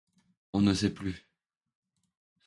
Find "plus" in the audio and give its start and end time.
0.95-1.29